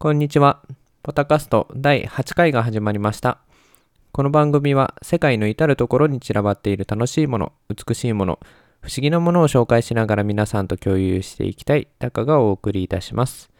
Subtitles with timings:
[0.00, 0.62] こんにちは。
[1.02, 3.38] ポタカスト第8回が始まりました。
[4.12, 8.38] この番組は世界の至るところに散らばっている楽しいもの、美しいもの、
[8.80, 13.50] 不思議なものを紹介しながら皆さんと共有していきたいタカがお送りいたします。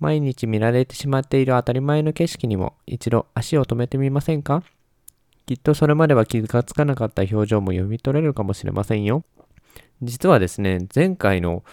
[0.00, 4.62] 毎日見られてしまっている当たり前の景色にも一度足を止めてみませんか？
[5.44, 9.24] きっとそれまでは気がつかなかった表情も読み取れるかもしれませんよ。
[10.00, 11.64] 実はですね、前回の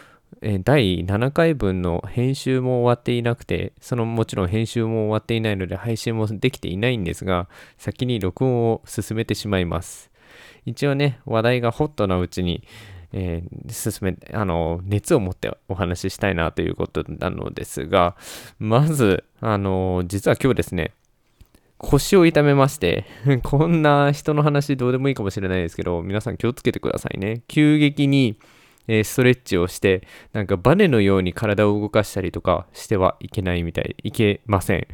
[0.42, 7.48] え第7回分の編集も終わっていなくて、そのもちろん編集も終わっていないので配信もできていないんですが、
[7.78, 10.12] 先に録音を進めてしまいます。
[10.66, 12.64] 一応ね、話題がホットなうちに、
[13.12, 18.16] えー進め、あの、熱を持ってお話ししたいなということなのですが、
[18.60, 20.94] まず、あの、実は今日ですね、
[21.84, 23.06] 腰を痛めまして、
[23.44, 27.42] こんな人の話どうでもいいかもしれないですけど、皆さん気をつけてくださいね。
[27.48, 28.38] 急激に、
[28.88, 34.88] えーストレッチをして、なんかバネのように体を動かしたりとかしてはいけないみたい、いけません。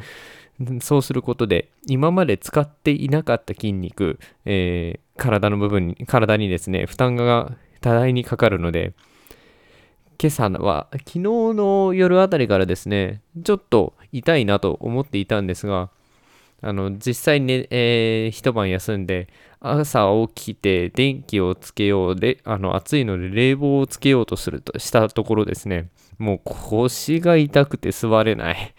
[0.81, 8.93] そうすることで、今まで使っていなかった筋肉、えー体の部分に、体にですね、負担が多大にかかるので、
[10.21, 15.91] 今朝は、昨日の夜あたりからですね、ちょっと痛いなと思っていたんですが、
[16.61, 19.27] あの実際に、えー一晩休んで
[19.61, 25.89] 朝起きて電気をつけようであの暑いので冷房をつけようとするとしたところですね。
[26.17, 28.73] もう腰が痛くて座れない。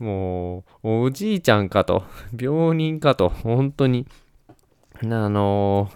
[0.00, 2.04] もうおじいちゃんかと
[2.38, 4.06] 病人かと本当に。
[5.04, 5.90] あの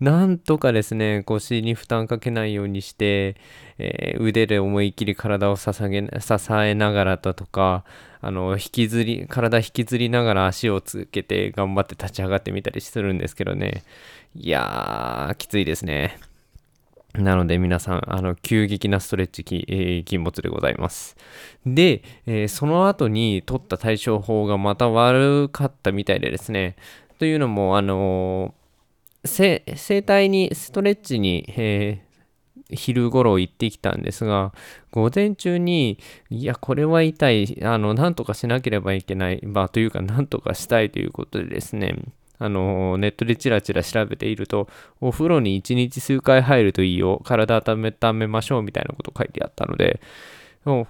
[0.00, 3.36] なんとかですね腰に負担かけないようにして、
[3.78, 7.84] えー腕で思いっきり体を捧げ支えながらだとか
[8.20, 13.84] あの引きずり体引きずりながら足をつけて頑張って立ち上がってみたりするんですけどね。
[14.34, 16.18] いやーきついですね。
[17.14, 21.16] なので皆さんあの急激なストレッチ、えー禁物でございます。
[21.66, 26.76] で、えーその後に取った対処法がまた悪かったみたいでですね。
[27.18, 28.54] というのもあの
[29.24, 29.62] 整
[30.02, 32.08] 体にストレッチに、えー
[32.70, 34.52] 昼頃行ってきたんですが、
[34.90, 35.98] 午前中に、
[36.30, 41.96] いや、これは痛い、あの、なんとかしなければいけない、まあ、というか、なんとかしたいということでですね、
[42.38, 44.68] あの、ネットでチラチラ調べていると、
[45.00, 50.00] お風呂に一日数回入るといいよ、体温めましょうみたいなこと書いてあったので、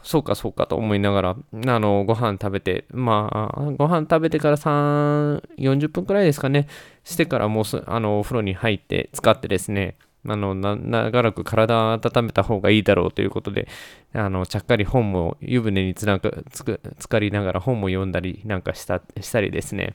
[0.03, 6.69] そうかそうかと思いながら、あの、ご飯食べて、まあ、ご飯食べてから3、40分くらいですかね、
[7.05, 9.97] してからもう、あの、お風呂に入って、使ってですね、
[10.27, 13.69] あの長らく体を温めた方がいいだろうということで、
[14.13, 19.95] あのちゃっかり本も湯船につながつく浸かりながら本も読んだりなんかしたしたりですね、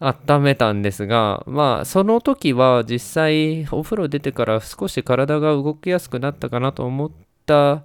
[0.00, 7.10] 温めたんですが、まあ、その時は実際お風呂出てから少し体が動きやすくなったかなと思っ
[7.46, 7.84] た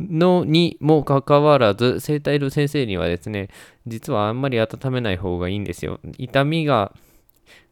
[0.00, 3.48] のにもかかわらず、整体の先生にはですね、
[3.86, 6.00] 実はあんまり温めない方がいいんですよ。
[6.18, 6.92] 痛みが、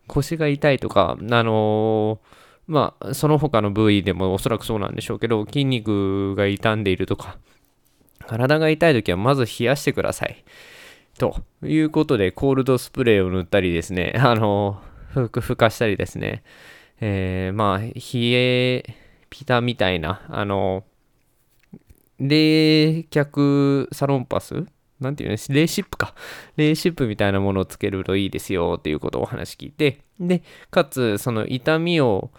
[0.06, 7.38] 腰が痛いとか、あのーまあ、その他の部位でもおそらくそうなんでしょうけど、筋肉が傷んでいるとか、
[8.26, 10.44] 体が痛い時はまず冷やしてください。
[11.18, 14.80] ということで、コールドスプレーを塗ったりですね、あの、
[15.12, 16.42] ふくふかしたりですね、
[17.00, 17.92] えーまあ、冷
[18.32, 18.96] え
[19.28, 20.84] ピタみたいな、あの、
[22.22, 24.64] 冷却サロンパス？
[25.00, 26.14] なんていうの冷シップか。
[26.56, 32.30] 冷シップみたいなものをつけるといいですよっていうことをお話聞いて、で、かつ、その痛みを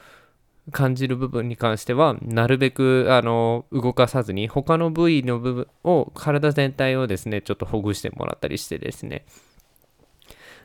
[0.71, 9.25] 感じる部分に関しては、なるべく、あの、動かさずに、他の部位の部分を、体全体をですね、ちょっとほぐしてもらったりしてですね、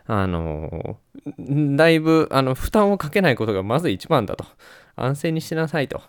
[0.07, 0.99] あの、
[1.77, 4.47] だいぶ、あの、負担をかけないことがまず一番だと。
[4.97, 6.01] 安静にしなさいと。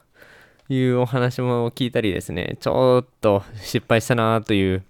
[0.70, 4.84] いうお話も聞いたりですね、ちょっと失敗したなという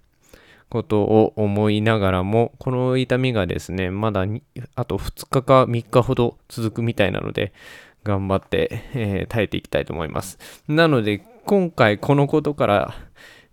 [0.69, 4.25] ことを思いながらも、この痛みがですね、まだ
[4.75, 7.53] あと2日か3日ほど続くみたいなので、
[8.03, 10.37] 頑張って、えー耐えていきたいと思います。
[10.67, 12.93] なので、今回このことから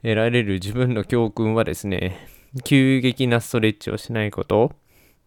[0.03, 2.29] 得られる自分の教訓はですね、
[2.65, 4.73] 急激なストレッチをしないこと、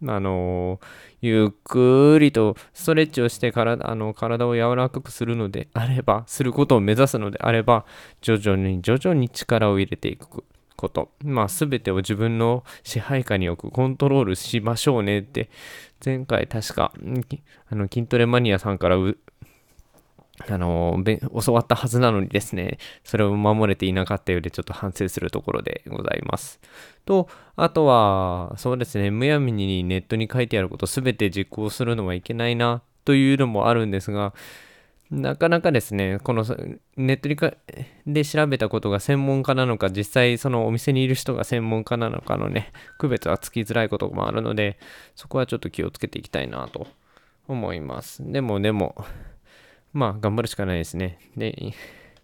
[0.07, 0.79] あの
[1.21, 7.85] ゆっくりとストレッチをして体あの体を柔らかくするのであれば、することを目指すのであれば、
[8.21, 10.43] 徐々に徐々に力を入れていく
[10.75, 11.11] こと。
[11.23, 15.49] まあ、すべてを自分の支配下に置く、コントロールしましょうねって、
[16.03, 16.93] 前回確か、
[17.69, 18.95] あの筋トレマニアさんから
[20.47, 21.03] あの
[21.44, 26.59] 教わったはずなのにですね、それを守れていなかったようでちょっと反省するところでございます。
[27.06, 34.33] と、あとは、そうですね、むやみにネットに書いてあることすべて実行するのはいけないなというのもあるんですが、
[35.12, 36.45] なかなかですね、この
[36.95, 37.57] ネット
[38.06, 44.77] で調べたことが専門家なのか、実際そのお店にいる人が専門家なのかのね、区別はつきづらいこともあるので、
[45.15, 46.85] そこはちょっと気をつけていきたいなと
[47.47, 48.31] 思います。
[48.31, 49.03] でもでも、
[49.94, 51.19] まあ頑張るしかないですね。
[51.36, 51.74] で、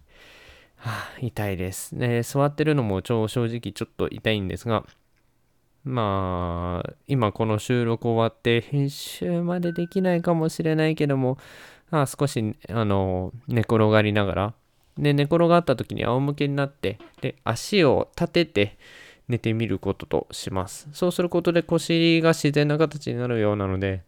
[0.78, 1.96] はあ、痛いです。
[1.96, 4.86] ね、座ってるのも超正直ちょっと痛いんですが、
[5.84, 11.38] まあ、今この収録終わって編集までできないかもしれないけども、
[11.92, 14.54] あ少し、あの、寝転がりながら、
[14.98, 18.78] で、寝転がった時に仰向けになって、で、足を立てて
[19.28, 20.88] 寝てみることとします。
[20.92, 24.04] そうすることで腰が自然な形になるようなので、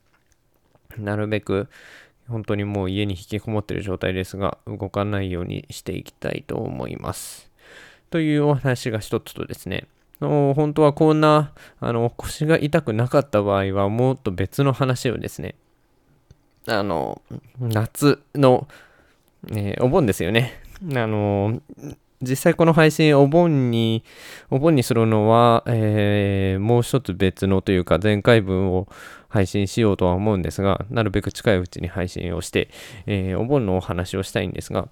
[0.97, 1.69] なるべく、
[2.27, 7.51] 本当にもう家に引きこもってる状態ですが、動かないようにしていきたいと思います。
[8.09, 9.87] というお話が一つとですね、
[10.19, 15.55] 本当はこんなあの腰が痛くなかった場合はもっと別の話をですね。
[16.65, 17.21] あの
[17.59, 18.67] 夏の、
[19.51, 20.61] えー、お盆ですよね。
[20.95, 21.61] あの
[22.21, 24.03] 実際この配信お盆に
[24.49, 28.87] お盆にするのは、えー、もう一つ別のというか前回分を
[29.29, 32.69] 配信しようとは思うんですがなるべく近いうちに配信をして、
[33.05, 34.87] えー、お盆のお話をしたいんですが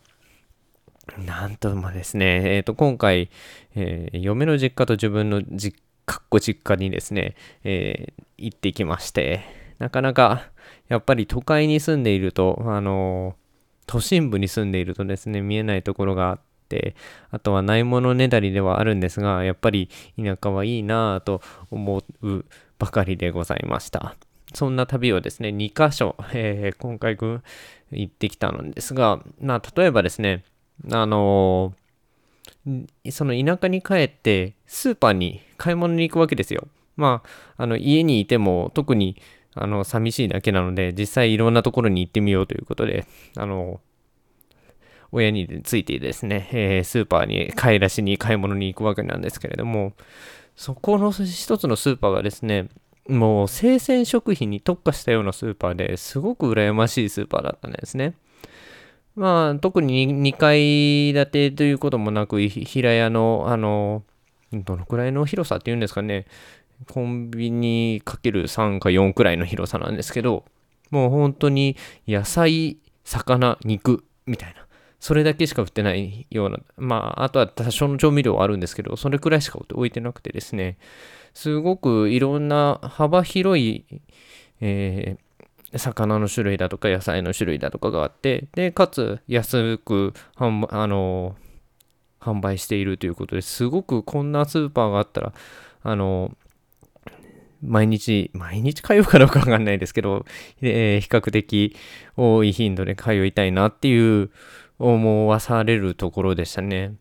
[1.25, 3.30] なんともですね、えっ、ー、と、今回、
[3.75, 9.42] えー、嫁の実家と自分の実かっこ実家にですね、え、行ってきまして、
[9.80, 10.50] なかなか、
[10.88, 13.36] やっぱり都会に住んでいると、あの
[13.88, 16.39] 都心部に住んでいるとですね、見えないところがあっ、
[17.32, 21.42] あとはないものねだりではあるんですが、やっぱり田舎はいいなぁと
[21.72, 22.46] 思う
[22.80, 24.16] ばかりでございました。
[24.54, 27.42] そんな旅をですね、2カ所、えー、今回行
[28.04, 30.44] ってきたのですが、まあ、例えばですね、
[30.92, 36.68] あのー、その田舎に帰ってスーパーに買い物に行くわけですよ。
[36.96, 37.22] ま
[37.58, 39.18] あ、あの家にいても特に
[39.54, 43.82] あの寂しいだけなので実際いろんなところに行ってみようということで、あの
[45.16, 49.94] 親についてですね、えー、スーパーに買い出しに買い物に行くわけなんですけれども、
[50.56, 52.68] そこの一つのスーパーがですね、
[53.08, 58.14] もう生鮮食品に特化したようなスーパーですごく羨ましいスーパーだったんですね。
[59.16, 64.04] まあ、特に2階建てということもなく、平屋の、あの、
[64.52, 66.26] どのくらいの広さっていうんですかね、
[66.92, 70.44] コンビニかける3か4くらいの広さなんですけど、
[70.92, 71.78] もう本当に
[72.08, 74.65] 野菜、魚、肉みたいな、
[75.00, 80.78] それだけしか売ってないような、まあ、あとは多少の調味料はあるんですけど、それくらいしか置いてなくてですね、
[81.34, 83.86] すごくいろんな幅広い、
[84.62, 91.36] えー、魚の種類だとか野菜の種類だとかがあって、で、かつ安く販あの
[92.20, 93.68] 販売しているということです。
[93.68, 95.34] ごくこんなスーパーがあったら、
[95.84, 96.36] あの
[97.62, 100.26] 毎日、毎日通うかどうかわかんないですけど、
[100.62, 101.76] えー、比較的
[102.16, 104.30] 多い頻度で通いたいなっていう
[104.80, 106.94] 思わされるところでしたね。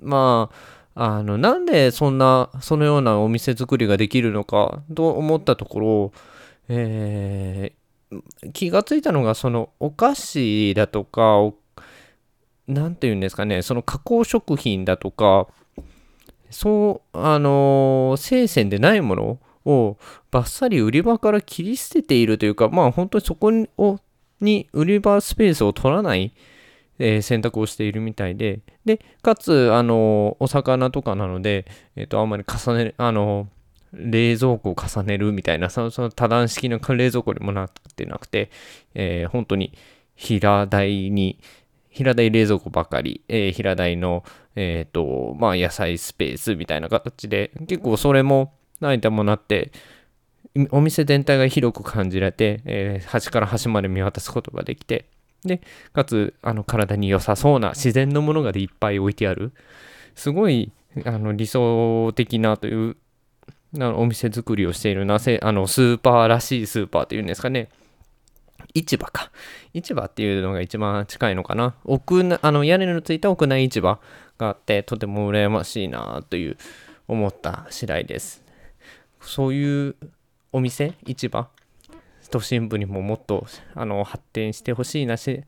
[0.00, 0.50] ま
[0.94, 6.12] あ、あの、なんでそんな、そのようなお店作りができるのかと思ったところ、
[6.68, 11.52] えー、気がついたのがそのお菓子だとか
[12.66, 15.48] 何て言うんですかねその加工食品だとか
[16.50, 19.98] そうあの生鮮でないものを
[20.30, 26.32] バッサリ売り場から切り捨てているというかまあ本当にそこに売り場スペースを取らない、
[26.98, 31.66] えー、選択をしているみたいででかつあのお魚とかなので、
[31.96, 33.48] えっ、ー、とあんまり重ねあの
[33.92, 38.50] 冷蔵庫を重ねるみたいな、そのその多段式の冷蔵庫にもなってなくて、
[38.94, 39.72] えー、本当に
[40.14, 41.38] 平台に、
[41.90, 49.72] 平台冷蔵庫ばかり、えー、平台の、えっ、ー、と、まあ野菜スペースみたいな形で、結構それも何ともなって、
[50.70, 55.06] お店全体が広く感じられて、えー、端から端まで見渡すことができて、
[55.46, 55.60] で、
[55.92, 59.52] かつ、あの、体に良さそうな自然のものがでいっぱい置いてある。
[60.14, 60.72] すごい、
[61.04, 62.96] あの、理想的なという
[63.78, 67.68] お店作りをしているなせあのスーパーらしいスーパーというんですかね。
[68.74, 69.30] 市場か。
[69.74, 71.74] 市場っていうのが一番近いのかな。
[71.84, 73.98] 屋あの屋根のついた屋内市場
[74.38, 76.56] があってとても羨ましいなという
[77.08, 78.42] 思った次第です。
[79.20, 79.96] そういう
[80.52, 80.94] お店？
[81.06, 81.48] 市場？
[82.30, 85.42] 都心部にももっとあの発展してほしいなし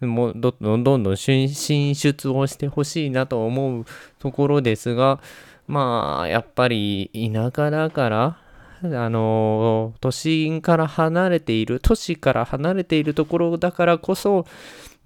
[0.00, 1.48] もうどんどんどん進
[1.94, 3.84] 出をしてほしいなと思う
[4.18, 5.20] ところですが
[5.66, 8.38] まあ、やっぱり田舎だから、
[8.82, 14.46] あの、都心から離れている、都市から離れているところだからこそ、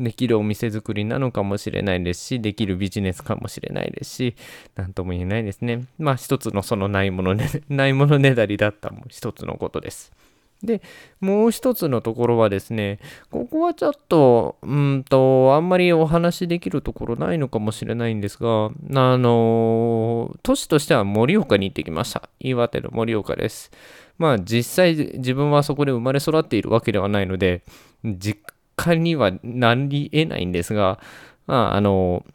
[0.01, 4.37] できるお店作りなのかもしれないですし、できるビジネスかもしれないですし、
[4.75, 5.85] なんとも言えないですね。
[5.99, 10.13] まあ、一つのそのないものね、 ないものねだりだったも一つのことです。
[10.63, 10.83] で、
[11.21, 12.99] もう一つのところはですね、
[13.31, 18.71] ここはちょっと、うんと、あんまりお話できるところないのかもしれないんですが、あ
[19.17, 22.29] の、都市としては盛岡に行ってきました。
[22.41, 23.71] 岩手の盛岡です。
[24.19, 27.63] まあ実際自分はそこで生まれ育っているわけではないので、
[28.05, 28.41] 実
[28.75, 30.99] 家にはなり得ないんですが、
[31.47, 32.27] まああの、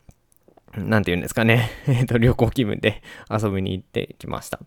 [0.77, 1.69] なんて言うんですかね、
[2.19, 4.59] 旅行気分で遊びに行ってきました。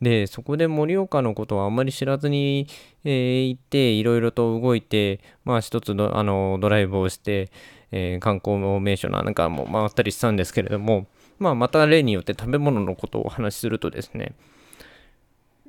[0.00, 2.66] で、そこで盛岡のことはあんまり知らずに、
[3.04, 7.50] えー、行って、いろいろと動いて、まあ一つのあのドライブをして、
[7.90, 11.06] えー、観光名所なんかも回ったりしたんですけれども、
[11.38, 14.34] まあまた例によって食べ物のことをお話しするとですね、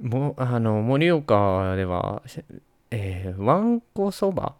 [0.01, 2.22] もあの盛岡では、
[2.91, 4.56] え、わんこそば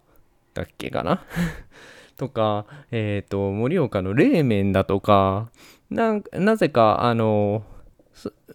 [0.54, 1.24] だっけかな？
[2.16, 5.50] とか、えっ、ー、と、盛岡の冷麺だとか、
[5.90, 6.20] な
[6.56, 7.64] ぜか、あの、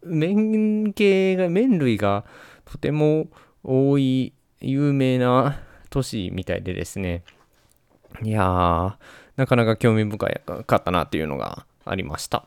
[0.05, 2.25] 麺系が、麺類が
[2.65, 3.27] とても
[3.63, 5.59] 多い、有名な
[5.89, 7.24] 都市みたいでですね。
[8.24, 8.93] いやー、
[9.35, 10.27] なかなか興味深
[10.65, 12.45] かったなっていうのがありました。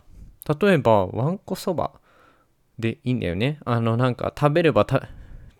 [0.60, 1.92] 例えば、わんこそば
[2.78, 3.58] でいいんだよね。
[3.64, 4.86] あの、なんか食べれば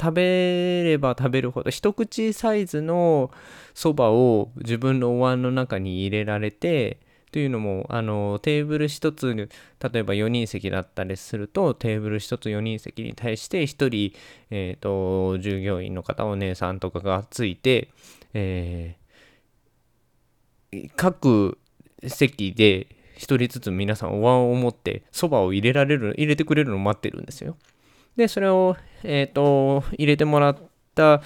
[0.01, 3.33] 食べれば食べるほど一口サイズの
[3.75, 7.01] そばを自分のお椀の中に入れられて
[7.33, 14.19] というのもあのテーブル1つ例えば4人席だったりするとテーブル1つ4人席に対して1人、
[14.51, 17.91] えーと、従業員の方お姉さんとかがついて、
[18.35, 21.59] えー、各
[22.07, 27.57] 席で1人ずつ皆さんお椀を持ってそばを入れられる入れてくれるのを待ってるんですよ。
[28.19, 30.57] で、それを、えっ、ー、と、入れてもらっ
[30.97, 31.23] た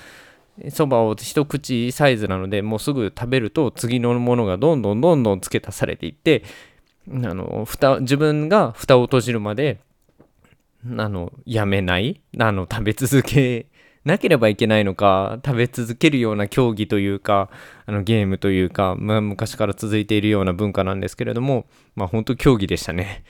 [0.70, 6.42] そばを一口サイズなので、もうすぐ食べると次のものがどんどんどんどん付け足されていって、
[7.08, 9.80] あの、蓋、自分が蓋を閉じるまで、
[10.96, 13.66] あの、やめない、あの、食べ続け
[14.04, 17.50] なければいけないのか、食べ続けるような競技というか、
[17.86, 23.24] あのゲームというか、まあ、昔から続いているような文化なんですけれども、まあ本当競技でしたね。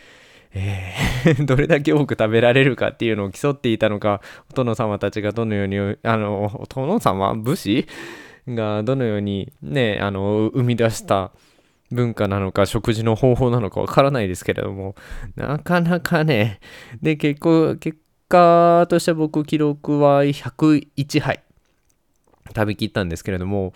[0.54, 1.12] えー
[1.46, 7.86] どれだけ多く食べられるかっていうのを競っていたのか、お殿様たちがどのように、あの、お殿様武士
[8.48, 11.32] がどのようにね、あの、生み出した
[11.90, 14.94] 文化なのか、食事の方法なのかわからないですけれども、
[15.36, 16.60] なかなかね、
[17.00, 21.42] で、結構、結果として僕記録は101杯
[22.48, 23.72] 食べきったんですけれども、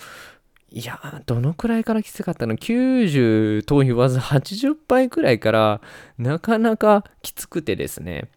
[0.77, 5.81] いやどのくらいからきつかったの ?90 と言わず80杯くらいから
[6.19, 8.29] なかなかきつくてですね。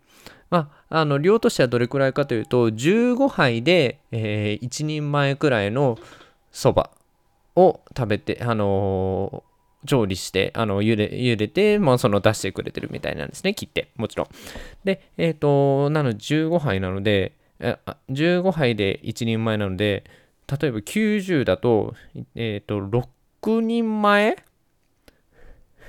[0.50, 6.00] まあ、あの量としてはどれくらいかというと15杯で、えー、1人前くらいの
[6.54, 6.92] そば
[7.58, 13.54] を食べて、あのー、調理して、あの、茹で、茹でて、まあ、その出してくれてるみたいなんですね。
[13.54, 14.28] 切って、もちろん。
[14.86, 17.34] で、えっ、ー、と、なの15杯なので、
[18.10, 20.06] 15杯で1人前なので、
[20.50, 21.94] 例えば90だと、
[22.36, 24.36] えっ、ー、と、6人前？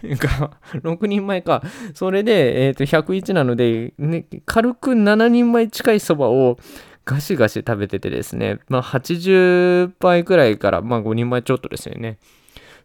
[0.05, 1.63] が、6人前か。
[1.95, 6.59] それで、えっ、ー、と、101なので、ね、軽く7人前近いそばを
[7.05, 12.19] ガシガシ食べててですね、まあ、80杯くらいから、まあ、5人前ちょっとですよね。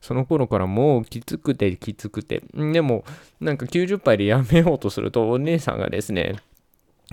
[0.01, 2.43] その頃からもうきつくてきつくて。
[2.53, 3.05] でも、
[3.39, 6.35] なんか90杯でやめようとすると、お姉さんがですね、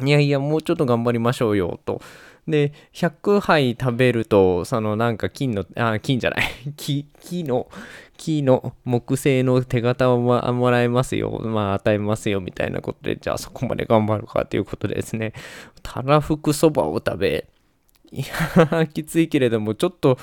[0.02, 2.00] いやいや、もうちょっと頑張りましょうよ、と。
[2.48, 6.44] で、100杯食べると、そのなんか金の、あ、金じゃない、
[6.76, 7.68] 木、木の、
[8.16, 15.32] 木の木製の手形をもらえますよ、まあ与えますよ、みたいなことで、じゃあそこまで頑張るかということでですね、
[15.82, 17.46] たらふくそばを食べ、
[18.10, 20.18] いや、 きついけれども、ちょっと、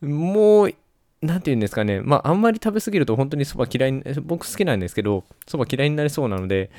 [0.00, 0.74] もう、
[1.20, 6.70] なんて言うんですかね、まああんまり食べ過ぎると本当にそば嫌い、僕好きなんですけど、そば嫌いになりそうなので、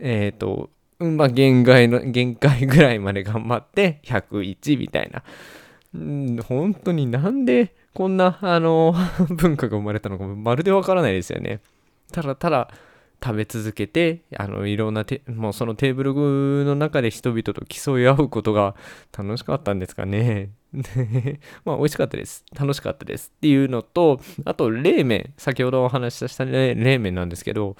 [0.00, 5.22] えっ、ー、と、まあ、限界の、限界ぐらいまで頑張って、101みたいな。
[5.94, 8.94] うん、本当になんでこんな、あの、
[9.30, 11.60] 文化が生まれたのかまるでわからないですよね。
[12.12, 12.68] ただただ
[13.22, 16.14] 食べ続けて、あの、いろんなて、もうそのテーブル
[16.64, 18.76] の中で人々と競い合うことが
[19.16, 20.50] 楽しかったんですかね。
[21.64, 22.44] まあ、美味しかったです。
[22.58, 23.32] 楽しかったです。
[23.36, 25.32] っていうのと、あと、冷麺。
[25.36, 27.76] 先ほどお話しした冷麺なんですけど、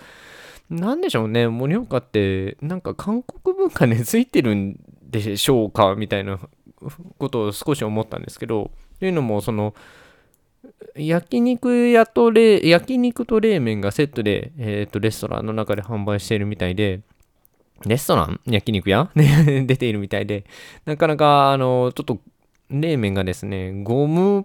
[0.70, 6.38] なんでしょうね、盛岡って、なんか韓国文化根付いてるんでしょうかみたいな
[7.18, 9.74] ことを少し思ったんですけど、というのも、その、
[10.94, 17.00] 焼肉屋と冷、焼肉と冷麺がセットで、えっ、ー、と、レストランの中で販売しているみたいで、
[17.86, 18.40] レストラン？
[18.46, 19.10] 焼肉屋？
[19.14, 20.44] ね、出ているみたいで、
[20.84, 22.18] なかなか、あの、ちょっと、
[22.70, 24.44] 冷麺がですね、ゴムっ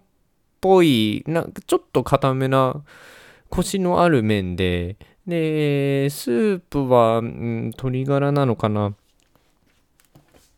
[0.61, 2.83] ぽい、なちょっと固めな、
[3.49, 8.93] コシのある麺で、で、スープは、ん、鶏ガラなのかな？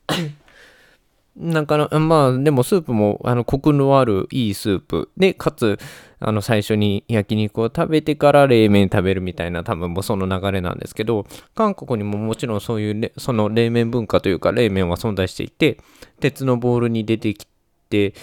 [1.35, 5.09] なんかな、まあ、でもスープも、あの、コクのあるいいスープ。
[5.17, 5.77] で、かつ、
[6.19, 15.77] あの、最初に焼肉を食べてから冷麺食べるみたいな、多分もうその流れなんですけど、韓国にももちろんそういう、その冷麺文化というか、冷麺は存在していて、
[16.21, 17.45] 鉄のボールに出てき
[17.89, 18.13] て、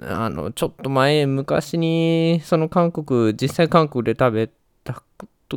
[0.00, 4.48] あの、ちょっと前、昔に、その韓国、実際韓国で食べ
[4.84, 5.02] た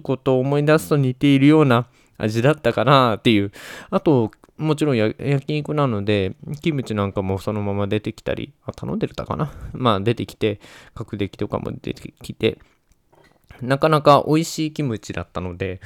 [0.01, 1.88] ことを思い出すと似ているような
[2.18, 3.51] 味だったかなっていう。
[3.89, 9.54] あと、もちろん焼肉なので、キムチなんかもそのまま出てきたり、あ、頼んでたかな？
[9.74, 10.60] まあ出てきて、
[10.96, 12.58] 角出来とかも出てきて、
[13.62, 15.80] なかなか美味しいキムチだったので、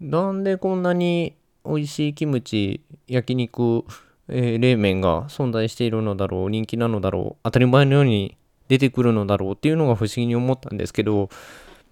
[0.00, 3.84] なんでこんなに美味しいキムチ、焼肉、
[4.28, 8.36] えー、冷麺が存在しているのだろう、人気なのだろう、当たり前のように
[8.68, 11.30] 出てくるのだろうっていうのが不思議に思ったんですけど、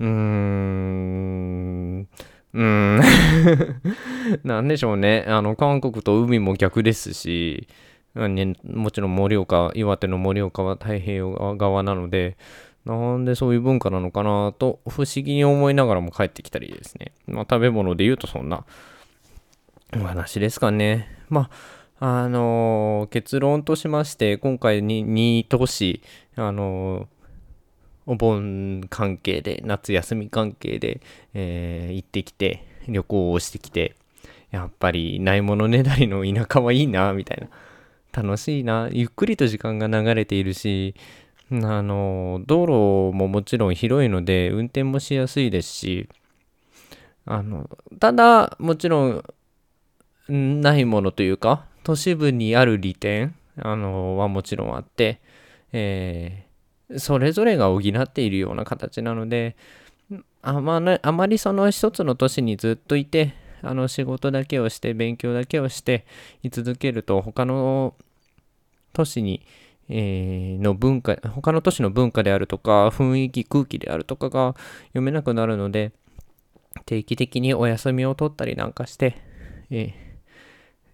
[0.01, 3.01] うーん、うーん
[4.45, 5.25] なんでしょうね。
[5.29, 7.69] あの、韓国と海も逆ですし、
[8.15, 12.37] ね、もちろん盛岡、岩手の盛岡は太平洋側なので、
[12.85, 17.13] なんでそういう文化なのかなと不思議に思いながらも帰ってきたりですね。
[17.27, 18.65] まあ食べ物で言うとそんな
[19.95, 21.07] お話ですかね。
[21.29, 21.51] ま
[22.01, 26.03] あ、あのー、結論としまして、今回に2都市、
[26.37, 27.07] あのー、
[28.09, 31.03] お盆関係で、夏休み関係で、
[31.35, 33.97] えー、行ってきて、旅行をしてきて、
[34.51, 37.49] やっぱりないものねだりの田舎はいいな、みたいな。
[38.23, 38.89] 楽しいな。
[38.91, 40.95] ゆっくりと時間が流れているし、
[41.51, 46.09] あの、道路ももちろん広いので、運転もしやすいですし、
[47.27, 47.69] あの、
[48.01, 49.25] ただ、もちろん、
[50.31, 55.21] ないものというか、都市部にある利点、あの、はもちろんあって、
[55.73, 56.48] えー
[56.97, 59.57] それぞれが補っているような形なので、
[60.43, 66.07] あまあまりその一つの都市にずっといて、あの仕事だけをして、勉強だけをして
[66.43, 67.95] 居続けると、他の
[68.93, 69.45] 都市に、
[69.91, 74.55] えー、の文化、他の都市の文化であるとか、雰囲気、空気であるとかが
[74.89, 75.93] 読めなくなるので、
[76.87, 79.17] 定期的にお休みを取ったりなんかして、
[79.71, 79.93] えー、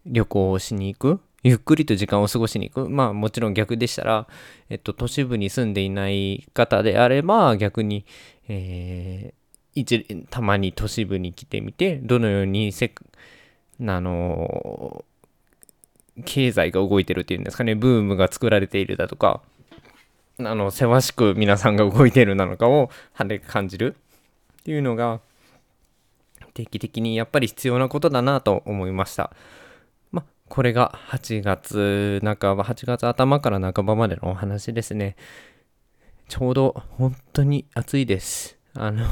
[0.07, 2.89] 旅行をしに行くゆっくりと時間を過ごしに行く。
[2.89, 4.27] まあもちろん逆でしたら、
[4.71, 8.07] えっと、都市部に住んでいない方であれば、逆に、
[8.49, 12.95] えー、たまに都市部に来てみて、どのようにせ、
[13.87, 15.05] あの
[16.25, 19.43] 経済が動いてるっていうんですかね、ブームが作られているだとか、
[20.39, 23.97] あの、せわしく皆さんが動いてるなのかを肌で感じる
[24.61, 25.21] っていうのが、
[26.55, 29.33] 定期的にやっぱり必要なことだなと思いました。
[30.55, 35.17] これが8月半ば、8月頭から半ばまでのお話ですね。
[36.29, 38.57] ちょうど本当に暑いです。
[38.75, 39.05] あの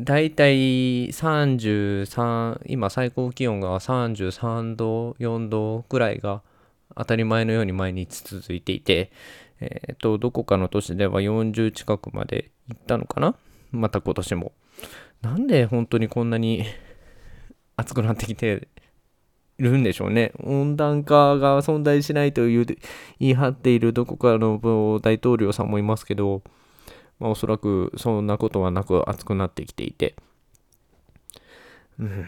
[0.00, 6.42] だいたい33、今最高気温が33度、4度くらいが
[6.96, 9.12] 当たり前のように毎日続いていて、
[9.60, 13.36] えっ、ー、と、どこかの都市では40近くまで行ったのかな？
[13.70, 14.52] また今年も。
[15.22, 16.64] なんで本当にこんなに
[17.76, 18.66] 暑くなってきて
[19.58, 20.32] るんでしょうね。
[20.42, 22.78] 温暖化が存在しないという言
[23.30, 24.58] い張っているどこかの
[25.02, 26.42] 大統領さんもいますけど、
[27.20, 30.16] まあ、おそらくそんなことはなく暑くなってきていて、
[31.98, 32.26] うん、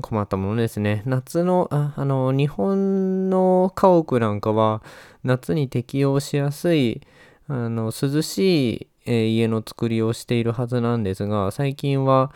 [0.00, 1.02] 困ったものですね。
[1.06, 4.82] 夏の、ああの、日本の家屋なんかは
[5.22, 7.02] 夏に適用しやすい、
[7.48, 12.32] あの、涼しい、えー、家の作りをしているはずなんですが、最近は、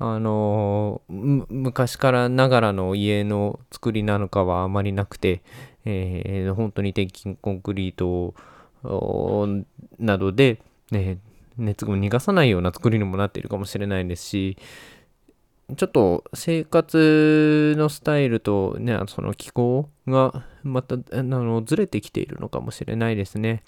[0.00, 5.42] あの昔からながらの家の作りなのかはあまりなくて、
[5.84, 8.34] えー、本当に鉄筋コンクリート
[9.98, 10.60] などで、
[10.92, 11.18] ね、
[11.56, 14.56] 熱を逃がさないような作りにもなっているかもしれないですし、
[15.76, 23.64] ちょっと生活のスタイルとね、その気候がまたあのずれてきているのかもしれないですね。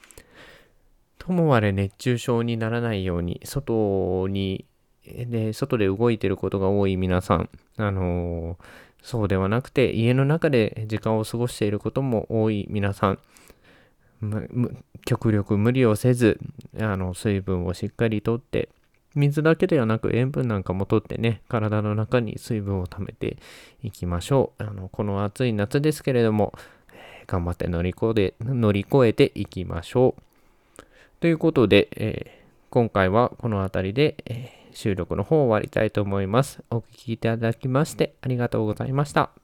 [1.18, 4.64] ともあれ熱中症にならないように、外に
[5.06, 8.64] で、外で動いてることが多い皆さん、あのー、
[9.02, 13.18] そうではなくて、家の中で時間を過ごしていることも多い皆さん、
[15.06, 16.38] 極力無理をせず、
[16.78, 18.68] あの、水分をしっかりとって、
[19.14, 23.38] 水だけではなく塩分なんかもとってね、体の中に水分を溜めて
[23.82, 24.62] いきましょう。
[24.62, 26.52] あの、この暑い夏ですけれども、
[27.26, 30.82] 頑張って乗り越え乗り越えていきましょう。
[31.20, 36.62] ということで、えー、今回はこの辺りで、えー収録の方を終わりたいと思います。
[36.70, 39.39] お聴きいただきましてありがとうございました。